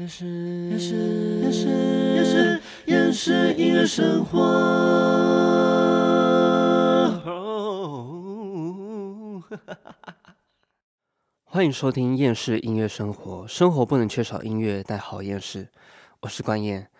[0.00, 0.24] 厌世，
[0.70, 0.94] 厌世，
[1.42, 1.68] 厌世，
[2.16, 4.40] 厌世，厌世音乐生活。
[11.44, 15.68] 欢迎收听厌世音乐生活，生活不能缺少音乐，但好厌世。
[16.20, 16.90] 我是关燕，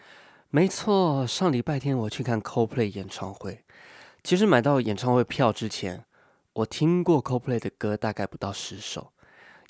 [0.50, 3.64] 没错，上礼拜天我去看 CoPlay 演唱会。
[4.22, 6.04] 其实买到演唱会票之前，
[6.52, 9.12] 我听过 CoPlay 的歌大概不到十首，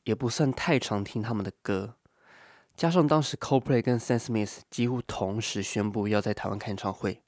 [0.03, 1.95] 也不算太常听他们的歌。
[2.81, 7.20] 加上当时 Coldplay 跟 Sam Smith 几乎同时宣布要在台湾开演唱会，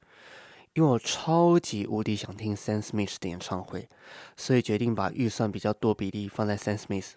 [0.73, 3.87] 因为我超级无敌想听 Sam Smith 的演唱会，
[4.35, 7.11] 所以决定把预算比较多比例放在 Sam Smith。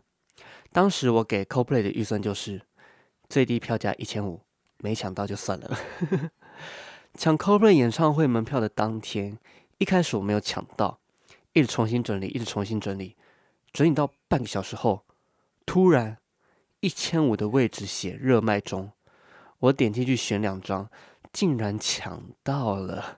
[0.73, 2.61] 当时我给 Coldplay 的预算就是
[3.29, 4.41] 最低票价一千五，
[4.79, 5.79] 没抢到就算了。
[7.13, 9.39] 抢 Coldplay 演唱会门票的当天，
[9.77, 10.99] 一开始我没有抢到，
[11.53, 13.15] 一直重新整理，一直重新整理，
[13.71, 15.05] 整理到半个小时后，
[15.65, 16.17] 突然
[16.85, 18.91] 一千五的位置写热卖中，
[19.57, 20.87] 我点进去选两张，
[21.33, 23.17] 竟然抢到了。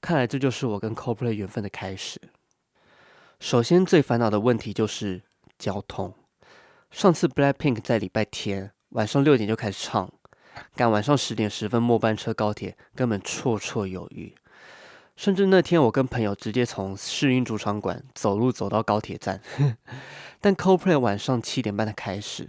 [0.00, 2.18] 看来这就是我跟 CoPlay 缘分的开始。
[3.38, 5.20] 首先最烦恼的问题就是
[5.58, 6.14] 交通。
[6.90, 10.10] 上次 Blackpink 在礼拜天晚上六点就开始唱，
[10.74, 14.34] 赶晚上十点十分末班车高铁根本绰绰有余。
[15.16, 19.42] 甚至那天我跟朋友直接从试音主场馆走路走到高铁站，
[20.40, 22.48] 但 CoPlay 晚上七点半的开始，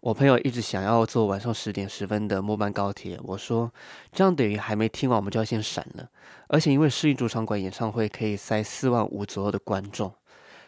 [0.00, 3.72] 我朋友一直想要坐晚上十点十分的末班高铁，我说
[4.12, 6.08] 这样等于还没听完我们就要先闪了。
[6.46, 10.14] 而且因为试音主场馆演唱会可以塞四万五左右的观众，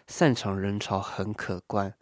[0.08, 1.94] 散场人潮很可观。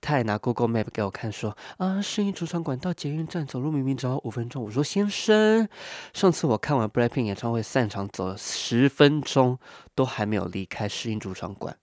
[0.00, 5.68] 他还拿 Google Map 给我看，说：“啊，适应主场馆到捷运站走路明明只要五分钟。”我说：“先生，
[6.14, 9.58] 上次我看完 Blackpink 演唱会散场走了十分钟，
[9.94, 11.76] 都还没有离开适应主场馆，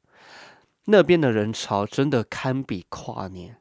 [0.86, 3.56] 那边的人潮真的堪比跨年。”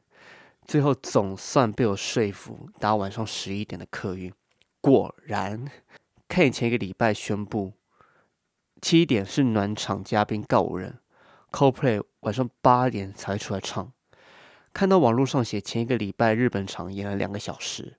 [0.65, 4.31] 最后总算被我说服，搭晚上十一点的客运。
[4.81, 5.65] 果然，
[6.27, 7.73] 看前一个礼拜宣布，
[8.81, 10.99] 七点是暖场嘉宾告五人
[11.51, 13.91] ，CoPlay 晚上八点才出来唱。
[14.71, 17.97] 看到网络上写前一个礼拜日本场演了两个小时，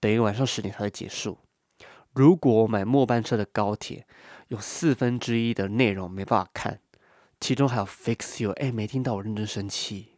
[0.00, 1.38] 等于晚上十点才会结束。
[2.14, 4.06] 如果买末班车的高铁，
[4.48, 6.80] 有四分之一的内容没办法看，
[7.38, 10.09] 其中还有 Fix You，哎，没听到我认真生气。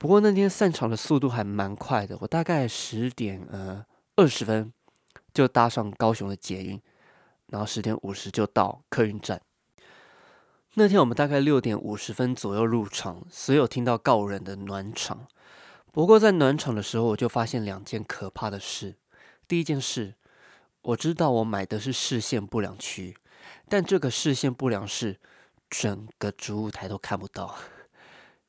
[0.00, 3.84] 不过那天散场的速度还蛮快的，我大概十点呃
[4.16, 4.72] 二十分
[5.34, 6.80] 就搭上高雄的捷运，
[7.48, 9.42] 然后十点五十就到客运站。
[10.72, 15.26] 那天我们大概六点五十分左右入场，所有听到告人的暖场。
[15.92, 18.96] 不过在暖场的时候，我就发现两件可怕的事。
[19.46, 20.14] 第一件事，
[20.80, 23.14] 我知道我买的是视线不良区，
[23.68, 25.20] 但这个视线不良是
[25.68, 27.54] 整个主舞台都看不到。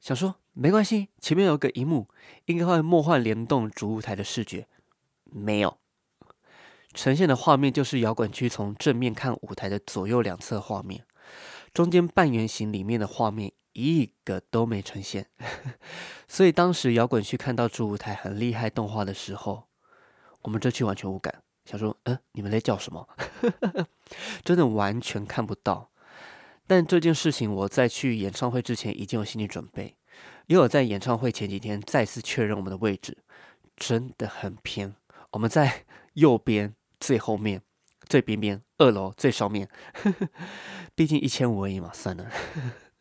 [0.02, 2.08] 想说没关系，前面有个荧幕，
[2.46, 4.68] 应该会梦幻联动主舞台的视觉。
[5.24, 5.78] 没有，
[6.94, 11.06] 呈现的画面就是摇滚区从正面看舞台的左右两侧画面。
[11.72, 15.30] 中间半圆形里面的画面一个都没呈现，
[16.28, 19.68] 所以当时摇滚区看到主舞台很厉害动画的时候，
[20.42, 23.08] 我们这区完全无感，想说，嗯，你们在叫什么？
[24.44, 25.91] 真的完全看不到。
[26.72, 29.94] 但这件事情我在去演唱会之前已经有心理准备，
[30.48, 33.18] 也有在演唱会前几天再次确认我们的位置，
[33.76, 34.96] 真的很偏，
[35.32, 35.84] 我们在
[36.16, 37.62] 右边最后面。
[38.08, 39.68] 最边边，二楼最上面，
[40.96, 42.32] 毕竟一千五而已嘛，算了。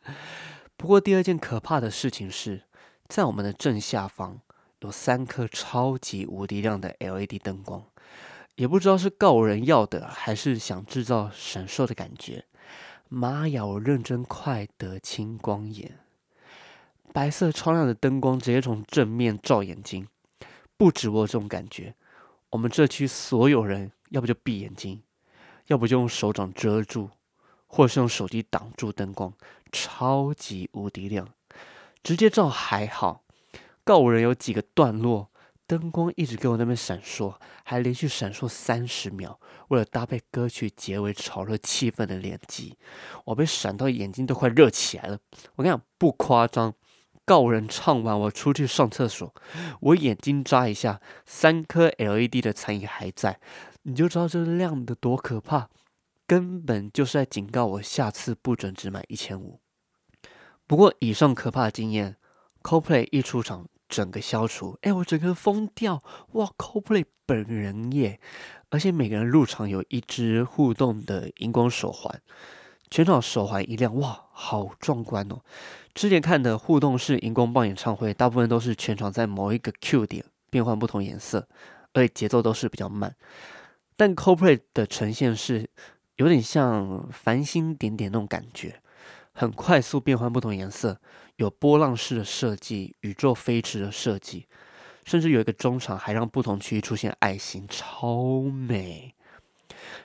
[0.75, 2.63] 不过第二件可怕的事情是，
[3.07, 4.41] 在我们的正下方
[4.81, 7.85] 有三颗超级无敌亮的 LED 灯光，
[8.55, 12.43] 也不知道是告人要的，还是想制造闪烁的感觉。
[13.13, 15.99] 妈呀，我认真快得青光眼，
[17.11, 20.07] 白色超亮的灯光直接从正面照眼睛，
[20.77, 21.93] 不止我这种感觉，
[22.51, 23.91] 我们这区所有人。
[24.11, 25.01] 要不就闭眼睛，
[25.67, 27.09] 要不就用手掌遮住，
[27.67, 29.33] 或者是用手机挡住灯光，
[29.71, 31.27] 超级无敌亮，
[32.03, 33.23] 直接照还好。
[33.85, 35.30] 告五人有几个段落，
[35.71, 42.77] 灯光一直给我那边闪烁，还连续闪烁三十秒，为了搭配歌曲结尾炒热气氛的连击，
[43.23, 45.17] 我被闪到眼睛都快热起来了。
[45.55, 46.73] 我跟你讲不夸张，
[47.23, 49.33] 告人唱完我出去上厕所，
[49.79, 53.39] 我眼睛眨一下，三颗 LED 的残影还在。
[53.83, 55.69] 你就知道这亮的多可怕，
[56.27, 59.61] 根本就是在警告我下次不准只买一千五。
[60.67, 62.17] 不过以上可怕的经验
[62.61, 66.01] ，CoPlay 一出场整个消除，哎，我整个疯掉！
[66.31, 68.21] 哇，CoPlay 本人耶！
[68.69, 72.21] 而且每个人入场有一只互动的荧光手环，
[72.89, 75.41] 全场手环一亮，哇，好壮观哦！
[75.93, 81.49] 之前看的互动式荧光棒演唱会，大部分都是全场在某一个 Q 点变换不同颜色，
[81.91, 83.13] 而且节奏都是比较慢。
[83.97, 85.69] 但 CoPlay 的呈现是
[86.15, 88.81] 有点像繁星点点那种感觉，
[89.33, 91.01] 很快速变换不同颜色，
[91.41, 94.45] 有波浪式的设计，宇宙飞驰的设计，
[95.05, 99.15] 甚至有一个中场还让不同区域出现爱心，超美。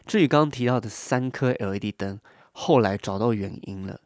[0.07, 2.19] 至于刚刚提到的三颗 LED 灯，
[2.53, 4.01] 后来找到原因了，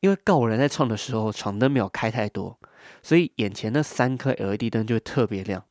[0.00, 2.58] 因为告五人在唱的时候场灯没有开太多，
[3.00, 5.64] 所以眼前那三颗 LED 灯就会特别亮。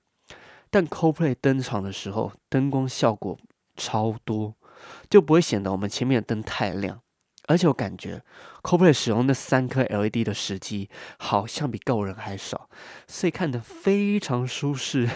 [0.70, 3.38] 但 CoPlay 登场的时候，灯光效果
[3.76, 4.56] 超多，
[5.10, 7.02] 就不会显得我们前面的灯太亮。
[7.48, 8.24] 而且我感觉
[8.64, 12.70] CoPlay 使用那三颗 LED 的时机好像比够人还少，
[13.08, 15.10] 所以看得非常舒适。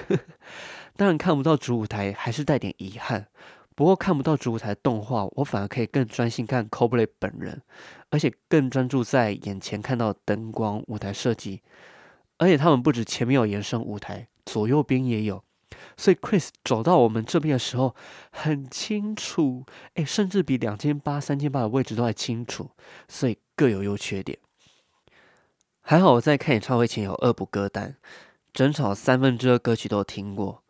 [0.97, 3.27] 当然看不到主舞台，还是带点遗憾。
[3.75, 7.61] 不过看不到主舞台动画，我反而可以更专心看 c o p l a y 本人，
[8.09, 11.61] 而且更专注在眼前看到灯光、舞台设计。
[12.37, 15.43] 而且他们不止前面有延伸舞台，左右边也有，
[15.97, 17.95] 所以 Chris 走到我们这边的时候
[18.31, 19.65] 很清楚，
[19.95, 22.71] 哎，甚至比两千八、三千八的位置都还清楚，
[23.07, 24.37] 所以各有优缺点。
[25.81, 27.95] 还好我在看演唱会前有恶补歌单，
[28.53, 30.63] 整场三分之二歌曲都听过。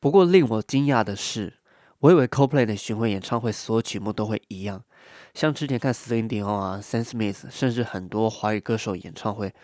[0.00, 1.54] 不过令我惊讶的是。
[2.00, 4.84] 我以为 CoPlay 的巡回演唱会所有曲目都会一样，
[5.32, 9.54] 像之前看 Celine Dion 啊、Sam Smith，甚至很多华语歌手演唱会，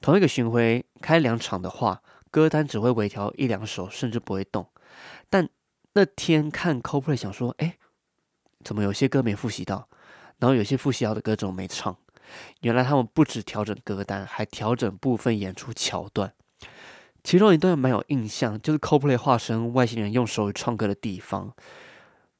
[0.00, 4.66] 同一个巡回开两场的话，歌单只会微调一两首，甚至不会动。
[5.28, 5.48] 但
[5.94, 7.76] 那天看 CoPlay，想说，哎，
[8.64, 9.88] 怎么有些歌没复习到？
[10.38, 11.96] 然后有些复习到的歌怎么没唱？
[12.60, 16.32] 原来他们不止调整歌单，还调整部分演出桥段。
[17.22, 21.54] 其中一段蛮有印象，就是 CoPlay 化身外星人用手语唱歌的地方。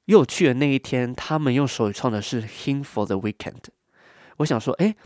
[0.07, 3.61] 又去的那一天，他们用手语唱的是《Him for the Weekend》。
[4.39, 4.97] 我想说，哎，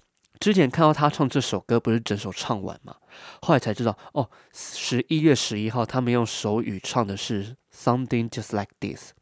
[0.40, 2.96] 之前看到他唱这首歌，不是整首唱完吗？
[3.42, 9.12] 后来才知道，哦，十一月十一号他们用手语唱的是《Something Just Like This》。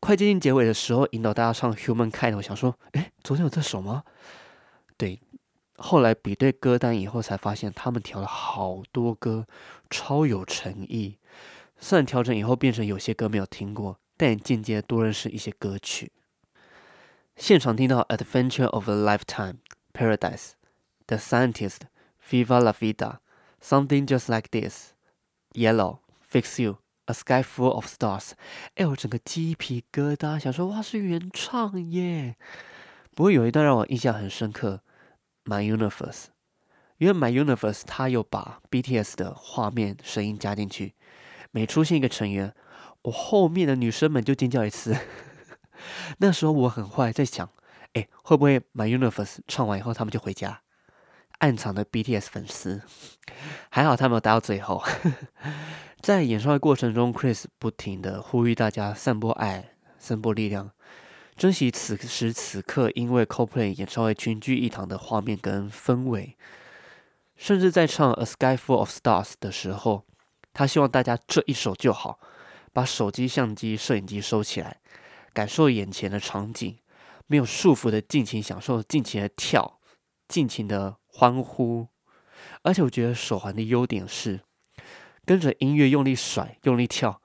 [0.00, 2.32] 快接近结尾的时候，引导大家唱《Human Kind》。
[2.36, 4.04] 我想说，哎，昨天有这首吗？
[4.96, 5.20] 对。
[5.78, 9.46] 后来比对歌单以后，才发现他们调了好多歌，
[9.90, 11.18] 超有诚意。
[11.78, 16.12] 虽然调整以后变成有些歌没有听过，但也间接多认识一些歌曲。
[17.36, 19.18] 现场听到《Adventure of a Lifetime》、
[19.96, 20.18] 《Paradise》、
[21.06, 21.78] 《The Scientist》、
[22.46, 22.92] 《Viva La Vida》、
[23.62, 24.92] 《Something Just Like This》、
[25.74, 25.98] 《Yellow》、
[26.30, 26.72] 《Fix You》、
[27.06, 28.28] 《A Sky Full of Stars》，
[28.74, 32.36] 哎，我整个鸡皮疙瘩，想说哇是原唱耶！
[33.14, 34.82] 不过有一段让我印象很深刻。
[35.44, 36.24] My Universe，
[36.98, 40.94] 因为 My Universe 它有把 BTS 的画面声音加进去，
[41.52, 42.52] 每出现一个成员，
[43.02, 44.96] 我后面的女生们就尖叫一次。
[46.18, 47.48] 那时候我很坏，在想，
[47.96, 50.60] 哎，会不会 My Universe 唱完以后他们就回家？
[51.38, 52.82] 暗藏的 BTS 粉丝，
[53.70, 54.84] 还好他没有待到最后。
[56.02, 60.72] 在演唱会过程中，Chris 不停的呼吁大家散播爱，散播力量。
[61.36, 66.36] 珍惜此时此刻，因为 CoPlay 演唱会群聚一堂的画面跟氛围，
[67.34, 70.04] 甚至在唱《A Sky Full of Stars》的时候，
[70.52, 72.18] 他希望大家这一首就好，
[72.74, 74.80] 把手机、相机、摄影机收起来，
[75.32, 76.78] 感受眼前的场景，
[77.26, 79.80] 没有束缚的尽情享受，尽情的跳，
[80.28, 81.88] 尽情的欢呼。
[82.62, 84.40] 而且我觉得手环的优点是，
[85.24, 87.20] 跟着音乐用力甩、用力跳，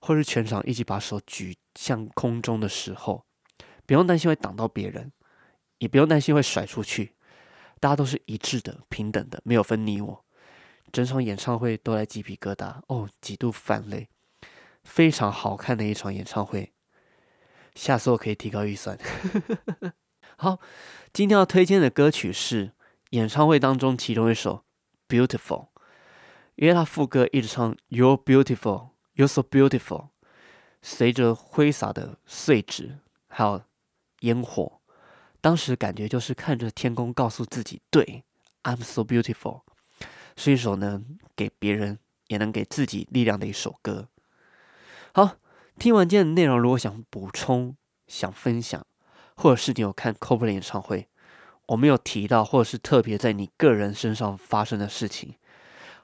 [0.00, 3.24] 或是全场一起把手举向空中的时候。
[3.86, 5.12] 不用担心会挡到别人，
[5.78, 7.14] 也不用担心会甩出去，
[7.80, 10.24] 大家都是一致的、平等的，没有分你我。
[10.90, 14.08] 整场演唱会都来鸡皮疙瘩哦，几度泛泪，
[14.84, 16.73] 非常好看的一场演唱会。
[17.74, 18.98] 下次我可以提高预算。
[20.36, 20.58] 好，
[21.12, 22.72] 今天要推荐的歌曲是
[23.10, 24.64] 演唱会当中其中一首
[25.26, 25.36] 《Beautiful》，
[26.56, 30.08] 因为他副歌一直唱 “You're beautiful, you're so beautiful”，
[30.82, 33.62] 随着挥洒的碎纸，还有。
[34.20, 34.80] 烟火，
[35.42, 38.24] 当时感觉就是看着天空，告诉自己：“对
[38.62, 39.64] ，I'm so beautiful。”
[40.34, 44.08] 是一首能给别人也能给自己力量的一首歌。
[45.12, 45.36] 好，
[45.78, 47.76] 听完今天的内容，如果想补充、
[48.06, 48.84] 想分享，
[49.36, 51.06] 或者是你有看 Coldplay 演唱会，
[51.66, 55.34] 我没有提到，或者是特别在你个人身上发生的事情，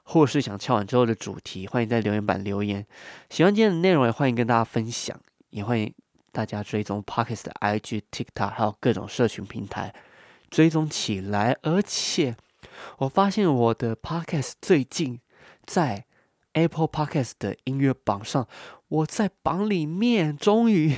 [0.03, 2.85] 或者是想敲完之后的主题，欢迎在留言板留言。
[3.29, 5.93] 喜欢今天的内容，也欢迎跟大家分享，也欢迎。
[6.33, 9.93] 大家追踪 Pockets 的 IG、TikTok，还有各种社群平台，
[10.49, 11.57] 追踪起来。
[11.61, 12.37] 而且
[12.99, 15.19] 我发现我的 Pockets 最近
[15.65, 16.05] 在
[16.53, 18.47] Apple Pockets 的音乐榜上，
[18.87, 20.95] 我在榜里面，终于，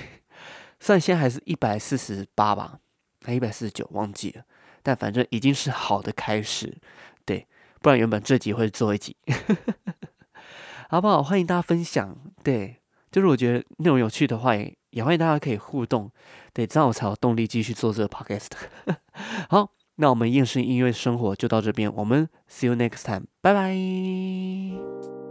[0.80, 2.80] 虽然现在还是一百四十八吧，
[3.24, 4.44] 还一百四十九，忘记了，
[4.82, 6.78] 但反正已经是好的开始。
[7.26, 7.48] 对，
[7.82, 9.16] 不然原本这集会做一集。
[10.90, 11.24] 好不好？
[11.24, 12.78] 欢迎大家分享，对，
[13.12, 16.12] 就是我觉得内容有趣的话，也也欢迎大家可以互动，
[16.54, 18.52] 对，这样我才有动力继续做这个 podcast。
[19.50, 25.23] 好，那我们厌世音乐生活就到这边，我们 see you next time，拜拜。